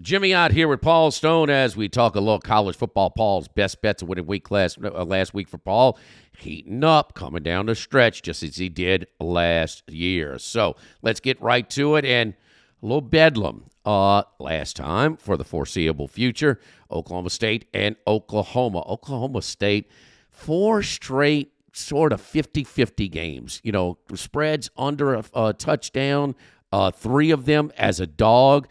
[0.00, 3.10] Jimmy Ott here with Paul Stone as we talk a little college football.
[3.10, 5.98] Paul's best bets of winning week last, uh, last week for Paul.
[6.38, 10.38] Heating up, coming down the stretch, just as he did last year.
[10.38, 12.04] So let's get right to it.
[12.04, 12.34] And
[12.80, 16.60] a little bedlam uh, last time for the foreseeable future
[16.92, 18.84] Oklahoma State and Oklahoma.
[18.86, 19.90] Oklahoma State,
[20.30, 23.60] four straight sort of 50 50 games.
[23.64, 26.36] You know, spreads under a, a touchdown,
[26.70, 28.68] uh, three of them as a dog.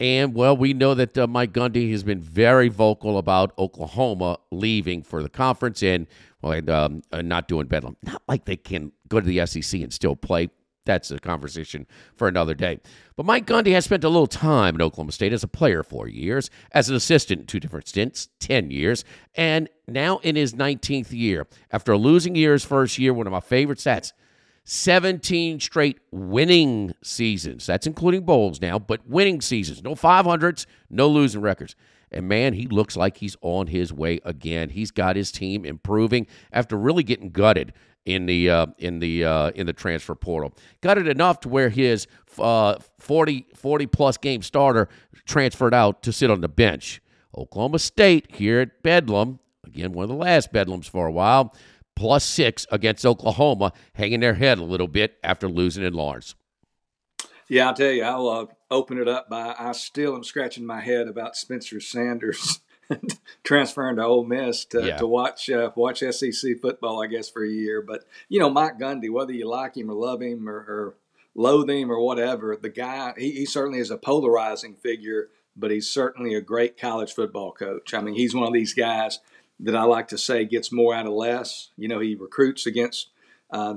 [0.00, 5.02] And, well, we know that uh, Mike Gundy has been very vocal about Oklahoma leaving
[5.02, 6.06] for the conference and,
[6.40, 7.98] well, and, um, uh, not doing Bedlam.
[8.02, 10.48] Not like they can go to the SEC and still play.
[10.86, 12.80] That's a conversation for another day.
[13.14, 16.08] But Mike Gundy has spent a little time in Oklahoma State as a player, four
[16.08, 21.46] years, as an assistant two different stints, 10 years, and now in his 19th year.
[21.70, 24.12] After losing year his first year, one of my favorite stats,
[24.64, 27.66] 17 straight winning seasons.
[27.66, 29.82] That's including bowls now, but winning seasons.
[29.82, 31.74] No 500s, no losing records.
[32.12, 34.70] And man, he looks like he's on his way again.
[34.70, 37.72] He's got his team improving after really getting gutted
[38.04, 40.52] in the uh, in the uh, in the transfer portal.
[40.80, 42.06] Gutted enough to where his
[42.38, 44.88] uh, 40 40 plus game starter
[45.26, 47.00] transferred out to sit on the bench.
[47.36, 51.54] Oklahoma State here at Bedlam, again one of the last Bedlams for a while
[52.00, 56.34] plus six against Oklahoma, hanging their head a little bit after losing in Lawrence.
[57.46, 60.80] Yeah, I'll tell you, I'll uh, open it up by I still am scratching my
[60.80, 62.60] head about Spencer Sanders
[63.44, 64.96] transferring to Ole Miss to, yeah.
[64.96, 67.82] to watch uh, watch SEC football, I guess, for a year.
[67.82, 70.94] But you know, Mike Gundy, whether you like him or love him or, or
[71.34, 75.90] loathe him or whatever, the guy he, he certainly is a polarizing figure, but he's
[75.90, 77.92] certainly a great college football coach.
[77.92, 79.18] I mean, he's one of these guys
[79.62, 81.70] that I like to say gets more out of less.
[81.76, 83.10] You know, he recruits against
[83.50, 83.76] uh,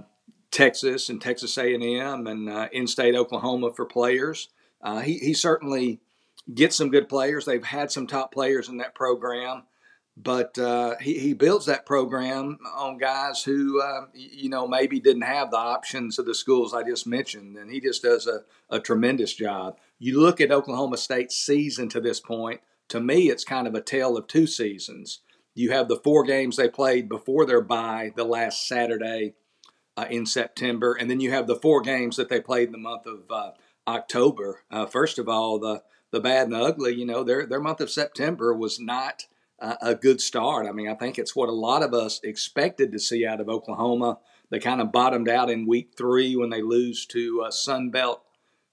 [0.52, 4.50] Texas and Texas A&M and uh, in-state Oklahoma for players.
[4.82, 6.00] Uh, he, he certainly
[6.54, 7.46] gets some good players.
[7.46, 9.64] They've had some top players in that program,
[10.16, 15.24] but uh, he, he builds that program on guys who, uh, you know, maybe didn't
[15.24, 18.80] have the options of the schools I just mentioned, and he just does a, a
[18.80, 19.78] tremendous job.
[20.00, 23.82] You look at Oklahoma State's season to this point, to me, it's kind of a
[23.82, 25.22] tale of two seasons
[25.56, 29.36] you have the four games they played before their bye the last Saturday
[29.96, 32.78] uh, in September, and then you have the four games that they played in the
[32.78, 33.52] month of uh,
[33.88, 34.64] October.
[34.72, 36.94] Uh, first of all, the the bad and the ugly.
[36.96, 39.26] You know, their their month of September was not
[39.60, 40.68] uh, a good start.
[40.68, 43.50] I mean, I think it's what a lot of us expected to see out of
[43.50, 44.20] Oklahoma.
[44.50, 48.24] They kind of bottomed out in week three when they lose to uh, Sun Belt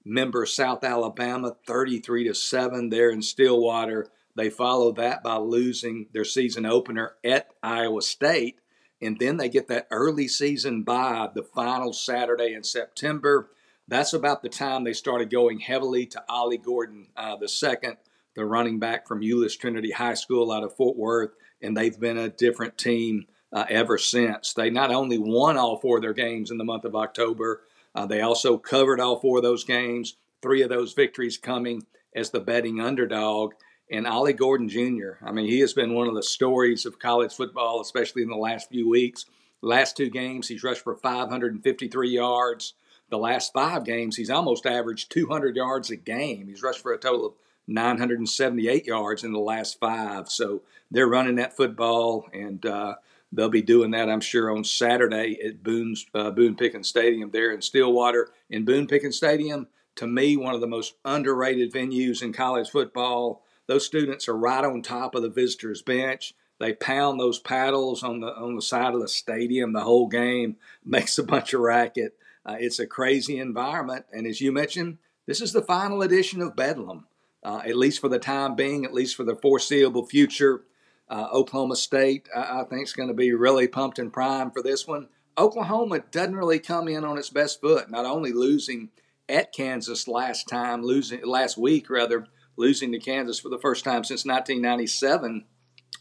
[0.05, 4.09] member South Alabama, thirty three to seven there in Stillwater.
[4.37, 8.61] They follow that by losing their season opener at Iowa State.
[9.03, 13.51] And then they get that early season bye the final Saturday in September.
[13.89, 17.97] That's about the time they started going heavily to Ollie Gordon uh, the second,
[18.37, 21.33] the running back from Euless Trinity High School out of Fort Worth.
[21.61, 24.53] And they've been a different team uh, ever since.
[24.53, 27.63] They not only won all four of their games in the month of October,
[27.95, 32.31] uh, they also covered all four of those games, three of those victories coming as
[32.31, 33.55] the betting underdog
[33.91, 35.13] and Ollie Gordon Jr.
[35.23, 38.37] I mean, he has been one of the stories of college football, especially in the
[38.37, 39.27] last few weeks.
[39.63, 42.75] last two games, he's rushed for 553 yards.
[43.11, 46.47] The last five games, he's almost averaged 200 yards a game.
[46.47, 47.33] He's rushed for a total of
[47.67, 50.29] 978 yards in the last five.
[50.29, 52.95] So they're running that football, and uh,
[53.33, 57.53] they'll be doing that, I'm sure, on Saturday at Boone's, uh, Boone Pickens Stadium there
[57.53, 58.31] in Stillwater.
[58.49, 59.67] In Boone Pickens Stadium,
[59.97, 63.43] to me, one of the most underrated venues in college football.
[63.71, 66.35] Those students are right on top of the visitors' bench.
[66.59, 70.57] They pound those paddles on the on the side of the stadium the whole game,
[70.85, 72.17] makes a bunch of racket.
[72.45, 76.57] Uh, it's a crazy environment, and as you mentioned, this is the final edition of
[76.57, 77.07] Bedlam,
[77.45, 80.65] uh, at least for the time being, at least for the foreseeable future.
[81.09, 84.65] Uh, Oklahoma State, I, I think, is going to be really pumped and primed for
[84.65, 85.07] this one.
[85.39, 88.89] Oklahoma doesn't really come in on its best foot, not only losing
[89.29, 92.27] at Kansas last time, losing last week rather,
[92.61, 95.45] losing to Kansas for the first time since 1997.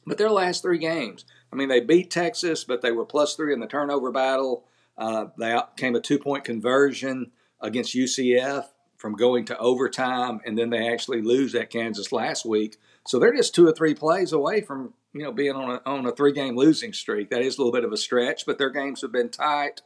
[0.06, 3.53] But their last three games, I mean, they beat Texas, but they were plus three
[3.53, 4.65] in the turnover battle.
[4.97, 8.65] Uh, they came a two point conversion against UCF
[8.97, 12.77] from going to overtime, and then they actually lose at Kansas last week.
[13.07, 16.06] So they're just two or three plays away from you know being on a, on
[16.06, 17.29] a three game losing streak.
[17.29, 19.81] That is a little bit of a stretch, but their games have been tight.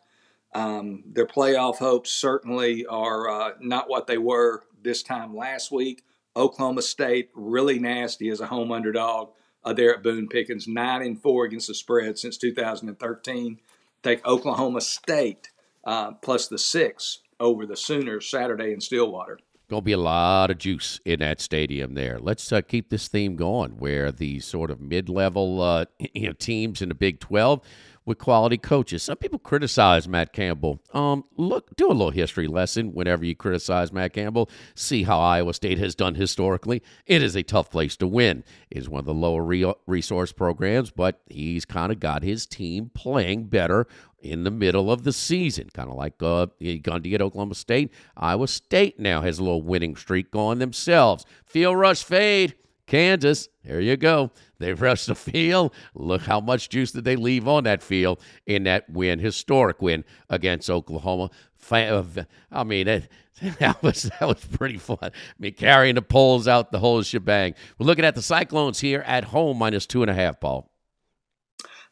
[0.54, 6.04] Um, their playoff hopes certainly are uh, not what they were this time last week.
[6.36, 9.30] Oklahoma State really nasty as a home underdog
[9.64, 13.60] uh, there at Boone Pickens, nine and four against the spread since 2013.
[14.02, 15.50] Take Oklahoma State
[15.86, 19.40] uh, plus the six over the Sooners Saturday in Stillwater.
[19.70, 22.20] Going to be a lot of juice in that stadium there.
[22.20, 26.82] Let's uh, keep this theme going, where the sort of mid-level uh, you know, teams
[26.82, 27.62] in the Big 12
[28.06, 29.04] with quality coaches.
[29.04, 30.80] Some people criticize Matt Campbell.
[30.94, 34.50] Um, look, do a little history lesson whenever you criticize Matt Campbell.
[34.76, 36.82] See how Iowa State has done historically.
[37.06, 38.44] It is a tough place to win.
[38.70, 42.46] It is one of the lower re- resource programs, but he's kind of got his
[42.46, 43.88] team playing better
[44.20, 47.92] in the middle of the season, kind of like uh, Gundy at Oklahoma State.
[48.16, 51.26] Iowa State now has a little winning streak going themselves.
[51.46, 52.56] Field rush fade.
[52.86, 54.32] Kansas, there you go.
[54.60, 55.74] They rushed the field.
[55.96, 60.04] Look how much juice did they leave on that field in that win, historic win
[60.30, 61.30] against Oklahoma.
[61.72, 62.04] Uh,
[62.52, 63.10] I mean, it,
[63.60, 64.98] that was that was pretty fun.
[65.02, 67.56] I mean, carrying the poles out the whole shebang.
[67.78, 70.70] We're looking at the Cyclones here at home, minus two and a half, Paul.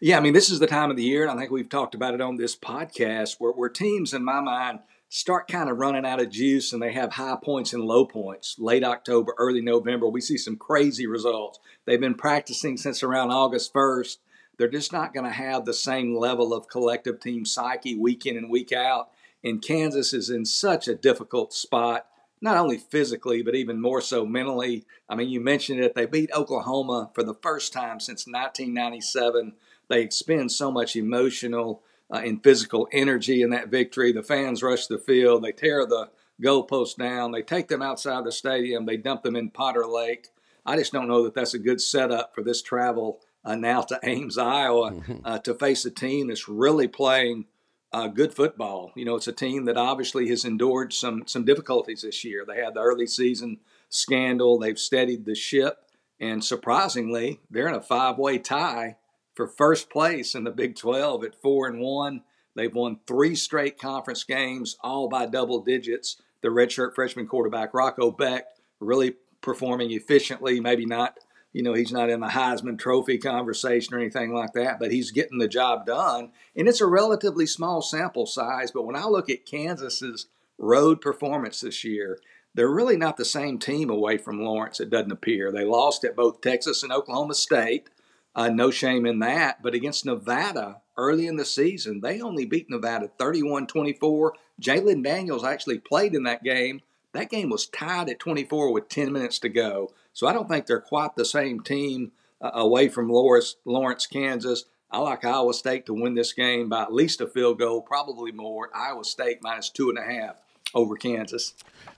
[0.04, 1.94] Yeah, I mean, this is the time of the year, and I think we've talked
[1.94, 4.80] about it on this podcast, where, where teams, in my mind,
[5.13, 8.56] start kind of running out of juice and they have high points and low points.
[8.58, 11.60] Late October, early November, we see some crazy results.
[11.86, 14.19] They've been practicing since around August 1st.
[14.58, 18.38] They're just not going to have the same level of collective team psyche week in
[18.38, 19.10] and week out.
[19.44, 22.06] And Kansas is in such a difficult spot,
[22.40, 24.86] not only physically, but even more so mentally.
[25.10, 25.94] I mean, you mentioned it.
[25.94, 29.56] They beat Oklahoma for the first time since 1997.
[29.90, 34.12] They expend so much emotional uh, and physical energy in that victory.
[34.12, 36.10] The fans rush the field, they tear the
[36.42, 40.28] goalposts down, they take them outside the stadium, they dump them in Potter Lake.
[40.66, 44.00] I just don't know that that's a good setup for this travel uh, now to
[44.04, 47.46] Ames, Iowa, uh, to face a team that's really playing
[47.94, 48.92] uh, good football.
[48.96, 52.46] You know, it's a team that obviously has endured some some difficulties this year.
[52.48, 53.60] They had the early season
[53.90, 54.60] scandal.
[54.60, 55.80] They've steadied the ship,
[56.19, 58.98] and surprisingly, they're in a five way tie
[59.42, 62.22] for first place in the Big 12 at 4 and 1.
[62.56, 66.22] They've won three straight conference games, all by double digits.
[66.42, 68.44] The redshirt freshman quarterback Rocco Becht
[68.80, 70.60] really performing efficiently.
[70.60, 71.18] Maybe not,
[71.54, 75.10] you know, he's not in the Heisman Trophy conversation or anything like that, but he's
[75.10, 76.32] getting the job done.
[76.56, 78.70] And it's a relatively small sample size.
[78.70, 80.28] But when I look at Kansas's
[80.60, 82.20] road performance this year,
[82.54, 85.52] they're really not the same team away from Lawrence, it doesn't appear.
[85.52, 87.90] They lost at both Texas and Oklahoma State.
[88.36, 89.62] Uh, no shame in that.
[89.62, 94.33] But against Nevada early in the season, they only beat Nevada 31 24.
[94.62, 96.81] Jalon Daniels actually played in that game.
[97.13, 99.92] That game was tied at 24 with 10 minutes to go.
[100.13, 102.12] So I don't think they're quite the same team
[102.42, 104.66] uh, away from Lawrence, Lawrence, Kansas.
[104.89, 108.31] I like Iowa State to win this game by at least a field goal, probably
[108.31, 108.69] more.
[108.74, 110.41] Iowa State minus two and a half
[110.73, 111.53] over Kansas.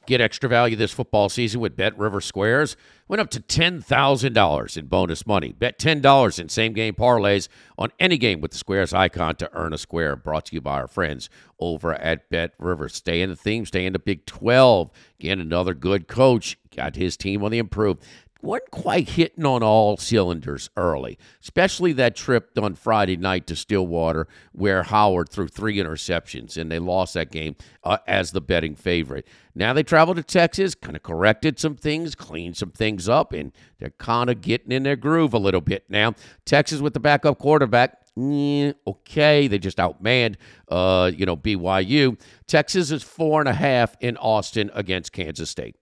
[0.06, 2.76] Get extra value this football season with Bet River Squares.
[3.08, 5.54] Went up to $10,000 in bonus money.
[5.54, 9.74] Bet $10 in same game parlays on any game with the Squares icon to earn
[9.74, 10.16] a square.
[10.16, 12.90] Brought to you by our friends over at Bet River.
[12.90, 14.92] Stay in the theme, stay in the Big 12.
[15.20, 16.58] Again, another good coach.
[16.76, 17.98] Got his team on the improve
[18.44, 24.28] wasn't quite hitting on all cylinders early, especially that trip on Friday night to Stillwater
[24.52, 29.26] where Howard threw three interceptions and they lost that game uh, as the betting favorite.
[29.56, 33.52] Now they travel to Texas, kind of corrected some things, cleaned some things up, and
[33.80, 36.14] they're kind of getting in their groove a little bit now.
[36.46, 38.00] Texas with the backup quarterback.
[38.18, 40.36] okay, they just outmanned,
[40.70, 42.20] uh, you know, BYU.
[42.46, 45.76] Texas is four and a half in Austin against Kansas State.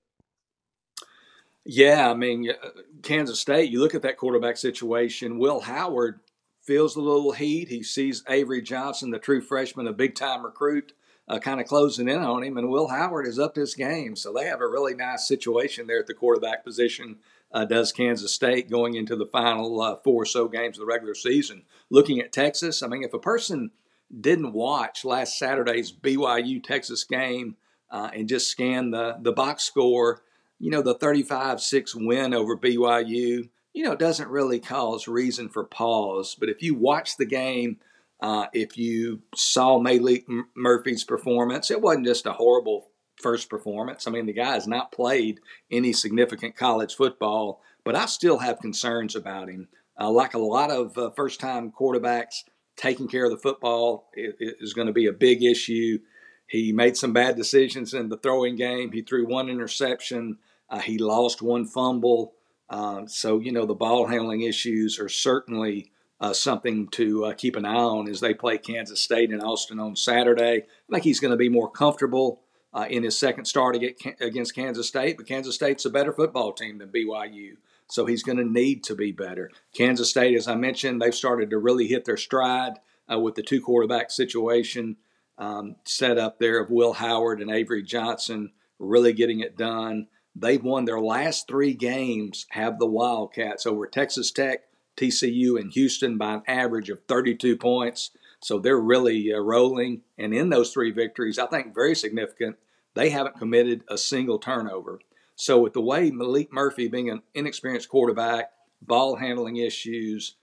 [1.66, 2.70] Yeah, I mean, uh,
[3.04, 5.38] Kansas State, you look at that quarterback situation.
[5.38, 6.20] Will Howard
[6.62, 7.68] feels a little heat.
[7.70, 10.94] He sees Avery Johnson, the true freshman, a big time recruit,
[11.28, 12.58] uh, kind of closing in on him.
[12.58, 14.16] And Will Howard is up his game.
[14.16, 17.18] So they have a really nice situation there at the quarterback position.
[17.52, 20.92] Uh, does Kansas State going into the final uh, four or so games of the
[20.92, 21.64] regular season?
[21.90, 23.72] Looking at Texas, I mean, if a person
[24.20, 27.58] didn't watch last Saturday's BYU Texas game
[27.90, 30.22] uh, and just scan the the box score
[30.62, 35.64] you know, the 35 6 win over BYU, you know, doesn't really cause reason for
[35.64, 36.36] pause.
[36.40, 37.78] But if you watch the game,
[38.22, 40.26] uh, if you saw Maalik
[40.56, 42.90] Murphy's performance, it wasn't just a horrible
[43.20, 44.06] first performance.
[44.06, 45.40] I mean, the guy has not played
[45.72, 49.68] any significant college football, but I still have concerns about him.
[50.00, 52.44] Uh, like a lot of uh, first time quarterbacks,
[52.76, 56.00] taking care of the football is going to be a big issue.
[56.48, 58.92] He made some bad decisions in the throwing game.
[58.92, 60.38] He threw one interception.
[60.72, 62.34] Uh, he lost one fumble.
[62.70, 67.56] Um, so, you know, the ball handling issues are certainly uh, something to uh, keep
[67.58, 70.64] an eye on as they play Kansas State in Austin on Saturday.
[70.64, 72.42] I think he's going to be more comfortable
[72.74, 76.78] uh, in his second start against Kansas State, but Kansas State's a better football team
[76.78, 77.58] than BYU.
[77.88, 79.52] So he's going to need to be better.
[79.76, 82.80] Kansas State, as I mentioned, they've started to really hit their stride
[83.12, 84.96] uh, with the two quarterback situation
[85.38, 90.08] um, set up there of Will Howard and Avery Johnson really getting it done.
[90.36, 94.64] They've won their last three games, have the Wildcats over Texas Tech,
[94.96, 98.12] TCU, and Houston by an average of 32 points.
[98.40, 100.02] So they're really uh, rolling.
[100.18, 102.58] And in those three victories, I think very significant,
[102.94, 105.00] they haven't committed a single turnover.
[105.36, 110.36] So with the way Maalik Murphy being an inexperienced quarterback, ball handling issues,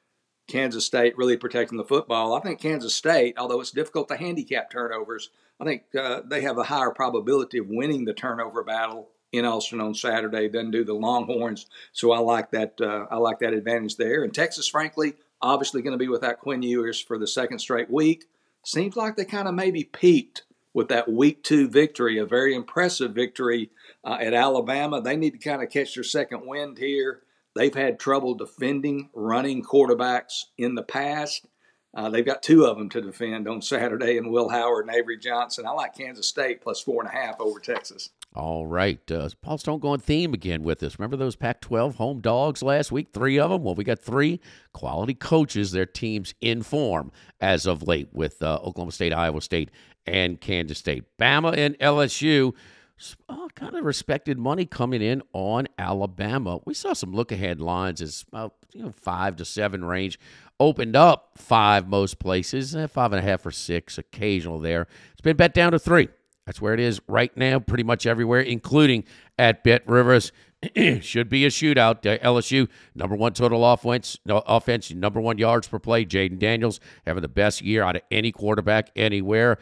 [0.49, 4.71] Kansas State really protecting the football, I think Kansas State, although it's difficult to handicap
[4.71, 5.31] turnovers,
[5.61, 9.81] I think uh, they have a higher probability of winning the turnover battle in Austin
[9.81, 11.67] on Saturday than do the Longhorns.
[11.93, 12.81] So I like that.
[12.81, 14.25] Uh, I like that advantage there.
[14.25, 18.25] And Texas, frankly, obviously going to be without Quinn Ewers for the second straight week.
[18.65, 20.43] Seems like they kind of maybe peaked
[20.75, 23.71] with that week two victory, a very impressive victory
[24.05, 25.01] uh, at Alabama.
[25.01, 27.23] They need to kind of catch their second wind here.
[27.55, 31.47] They've had trouble defending running quarterbacks in the past.
[31.95, 35.19] Uh, they've got two of them to defend on Saturday, and Will Howard and Avery
[35.19, 35.67] Johnson.
[35.67, 38.11] I like Kansas State plus four and a half over Texas.
[38.35, 39.01] All right.
[39.11, 40.99] Uh, Paul Stone going theme again with us.
[40.99, 43.09] Remember those Pac 12 home dogs last week?
[43.13, 43.65] Three of them?
[43.65, 44.41] Well, we got three
[44.73, 49.71] quality coaches, their teams in form as of late with uh, Oklahoma State, Iowa State,
[50.07, 51.05] and Kansas State.
[51.19, 52.55] Bama and LSU.
[53.29, 56.59] Uh, kind of respected money coming in on Alabama.
[56.65, 60.19] We saw some look ahead lines as about you know five to seven range.
[60.59, 64.89] Opened up five most places, eh, five and a half or six occasional there.
[65.13, 66.09] It's been bet down to three.
[66.49, 69.05] That's where it is right now, pretty much everywhere, including
[69.39, 70.33] at Bet Rivers.
[71.03, 72.07] Should be a shootout.
[72.07, 76.07] Uh, LSU number one total offense, no, offense, number one yards per play.
[76.07, 79.59] Jayden Daniels having the best year out of any quarterback anywhere.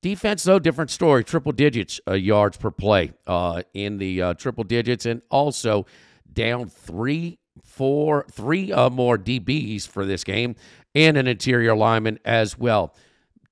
[0.00, 1.24] Defense, though, different story.
[1.24, 5.84] Triple digits uh, yards per play uh, in the uh, triple digits, and also
[6.32, 10.56] down three, four, three uh, more DBs for this game,
[10.94, 12.94] and an interior lineman as well.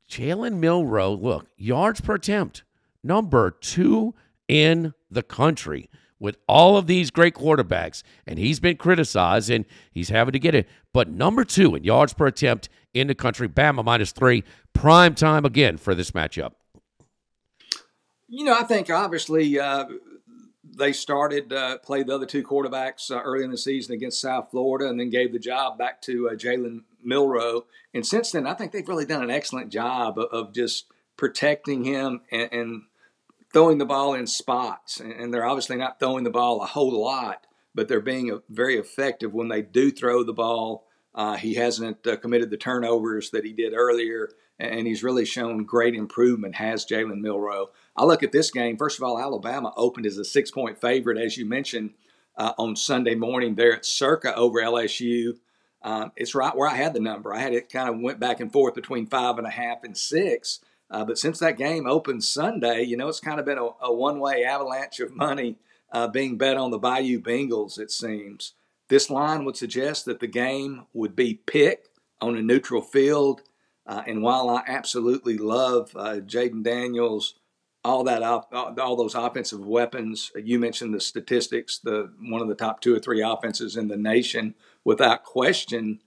[0.09, 2.63] Jalen Milroe, look, yards per attempt
[3.09, 4.15] number two
[4.47, 10.09] in the country with all of these great quarterbacks, and he's been criticized and he's
[10.09, 10.69] having to get it.
[10.93, 15.45] But number two in yards per attempt in the country, Bama minus three, prime time
[15.45, 16.53] again for this matchup.
[18.29, 19.87] You know, I think obviously uh,
[20.77, 24.51] they started uh, played the other two quarterbacks uh, early in the season against South
[24.51, 27.65] Florida, and then gave the job back to uh, Jalen Milroe.
[27.95, 30.87] And since then, I think they've really done an excellent job of, of just
[31.17, 32.83] protecting him and, and
[33.53, 37.47] throwing the ball in spots, and they're obviously not throwing the ball a whole lot,
[37.75, 40.87] but they're being very effective when they do throw the ball.
[41.15, 45.65] Uh, he hasn't uh, committed the turnovers that he did earlier, and he's really shown
[45.65, 46.57] great improvement.
[46.57, 47.71] Has Jalen Milroe?
[47.97, 48.77] I look at this game.
[48.77, 51.95] First of all, Alabama opened as a six-point favorite, as you mentioned
[52.37, 55.39] uh, on Sunday morning there at Circa over LSU.
[55.83, 57.35] Um, it's right where I had the number.
[57.35, 59.97] I had it kind of went back and forth between five and a half and
[59.97, 60.61] six.
[60.91, 63.93] Uh, but since that game opened Sunday, you know, it's kind of been a, a
[63.93, 65.57] one way avalanche of money
[65.93, 68.55] uh, being bet on the Bayou Bengals, it seems.
[68.89, 71.89] This line would suggest that the game would be pick
[72.21, 73.43] on a neutral field.
[73.87, 77.35] Uh, and while I absolutely love uh, Jayden Daniels,
[77.85, 82.55] all that op- all those offensive weapons, you mentioned the statistics, the one of the
[82.55, 84.55] top two or three offenses in the nation,
[84.85, 86.01] without question.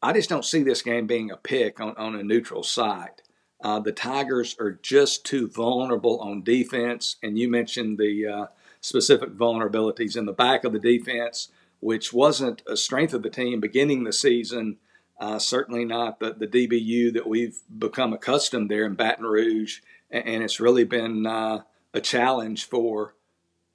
[0.00, 3.22] I just don't see this game being a pick on, on a neutral site.
[3.60, 8.46] Uh, the Tigers are just too vulnerable on defense, and you mentioned the uh,
[8.80, 11.48] specific vulnerabilities in the back of the defense,
[11.80, 14.76] which wasn't a strength of the team beginning the season.
[15.20, 20.26] Uh, certainly not the, the DBU that we've become accustomed there in Baton Rouge, and,
[20.26, 21.62] and it's really been uh,
[21.92, 23.14] a challenge for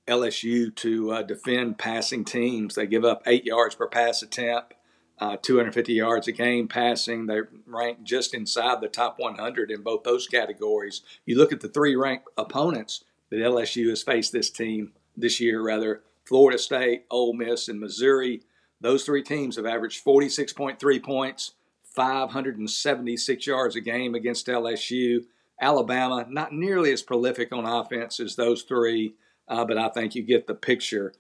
[0.08, 2.76] LSU to uh, defend passing teams.
[2.76, 4.76] They give up eight yards per pass attempt
[5.20, 7.28] uh, 250 yards a game passing.
[7.28, 11.02] They rank just inside the top 100 in both those categories.
[11.26, 15.62] You look at the three ranked opponents that LSU has faced this team this year,
[15.62, 18.42] rather Florida State, Ole Miss, and Missouri.
[18.82, 21.54] Those three teams have averaged 46.3 points,
[21.84, 25.26] 576 yards a game against LSU.
[25.62, 29.16] Alabama, not nearly as prolific on offense as those three,
[29.48, 31.14] uh, but I think you get the picture.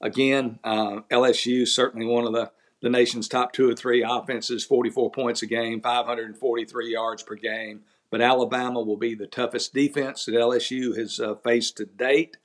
[0.00, 5.10] Again, uh, LSU certainly one of the, the nation's top two or three offenses, 44
[5.10, 7.82] points a game, 543 yards per game.
[8.10, 12.36] But Alabama will be the toughest defense that LSU has uh, faced to date.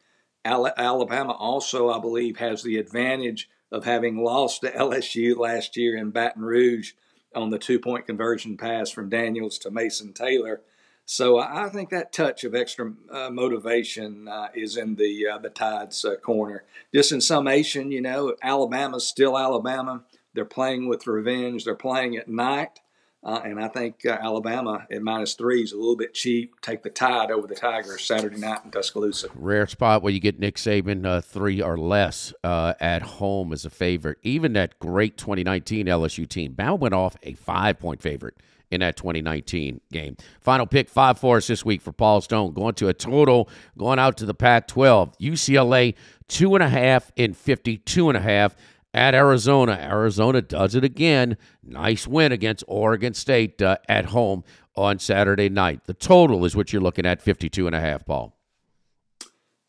[0.46, 6.12] Alabama also, I believe, has the advantage of having lost to LSU last year in
[6.12, 6.94] Baton Rouge
[7.34, 10.62] on the two point conversion pass from Daniels to Mason Taylor.
[11.06, 15.50] So I think that touch of extra uh, motivation uh, is in the uh, the
[15.50, 16.64] Tide's uh, corner.
[16.94, 20.04] Just in summation, you know, Alabama's still Alabama.
[20.34, 21.66] They're playing with revenge.
[21.66, 22.80] They're playing at night.
[23.26, 26.60] Uh, and I think uh, Alabama at minus three is a little bit cheap.
[26.62, 29.30] Take the tide over the Tigers Saturday night in Tuscaloosa.
[29.36, 33.64] Rare spot where you get Nick Saban uh, three or less uh, at home as
[33.64, 34.18] a favorite.
[34.24, 38.36] Even that great 2019 LSU team, Bama went off a five point favorite
[38.72, 40.18] in that 2019 game.
[40.42, 43.48] Final pick five for us this week for Paul Stone, going to a total,
[43.78, 45.18] going out to the Pac 12.
[45.20, 45.96] UCLA,
[46.28, 48.56] two and a half in 52 and a half
[48.94, 49.74] at Arizona.
[49.74, 51.38] Arizona does it again.
[51.64, 54.44] Nice win against Oregon State uh, at home
[54.76, 55.86] on Saturday night.
[55.86, 58.36] The total is what you're looking at 52 and a half, Paul.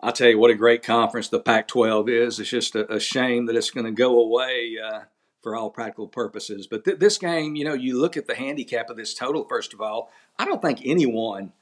[0.00, 2.38] I'll tell you what a great conference the Pac 12 is.
[2.38, 5.00] It's just a, a, shame that it's going to go away uh,
[5.42, 6.66] for all practical purposes.
[6.66, 9.72] But th- this game, you know, you look at the handicap of this total, first
[9.72, 11.52] of all, I don't think anyone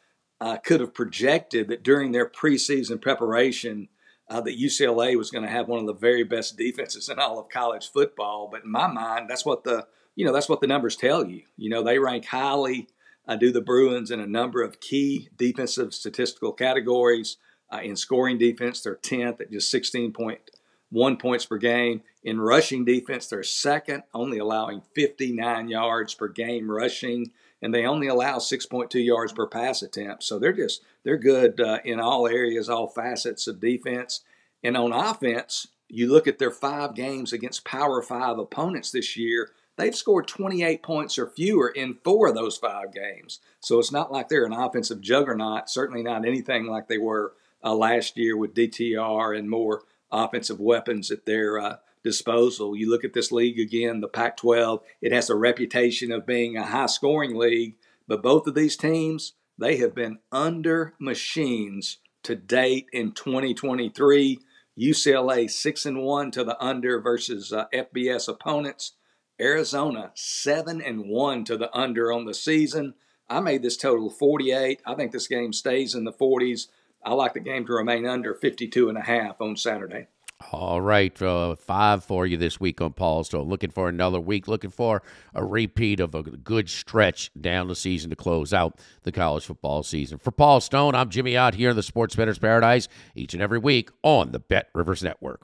[0.40, 3.88] uh, could have projected that during their preseason preparation
[4.32, 7.38] uh, that UCLA was going to have one of the very best defenses in all
[7.38, 8.48] of college football.
[8.50, 11.42] But in my mind, that's what the you know that's what the numbers tell you.
[11.56, 12.88] You know they rank highly.
[13.28, 17.36] Uh, do the Bruins in a number of key defensive statistical categories.
[17.72, 22.02] Uh, in scoring defense, they're 10th at just 16.1 points per game.
[22.24, 27.30] In rushing defense, they're second, only allowing 59 yards per game rushing
[27.62, 30.24] and they only allow 6.2 yards per pass attempt.
[30.24, 34.20] So they're just they're good uh, in all areas, all facets of defense.
[34.62, 39.50] And on offense, you look at their five games against Power Five opponents this year.
[39.76, 43.40] They've scored 28 points or fewer in four of those five games.
[43.60, 45.70] So it's not like they're an offensive juggernaut.
[45.70, 47.32] Certainly not anything like they were
[47.64, 52.76] uh, last year with DTR and more offensive weapons at their uh, disposal.
[52.76, 56.56] You look at this league again, the Pac 12, it has a reputation of being
[56.56, 62.34] a high scoring league, but both of these teams, they have been under machines to
[62.34, 64.38] date in 2023.
[64.78, 68.92] UCLA 6 and 1 to the under versus uh, FBS opponents.
[69.40, 72.94] Arizona 7 and 1 to the under on the season.
[73.28, 74.80] I made this total 48.
[74.86, 76.68] I think this game stays in the 40s.
[77.04, 80.06] I like the game to remain under 52 and a half on Saturday.
[80.50, 83.48] All right, uh, five for you this week on Paul Stone.
[83.48, 85.02] Looking for another week, looking for
[85.34, 89.82] a repeat of a good stretch down the season to close out the college football
[89.82, 90.18] season.
[90.18, 93.58] For Paul Stone, I'm Jimmy Ott here in the Sports Bettor's Paradise each and every
[93.58, 95.42] week on the Bet Rivers Network.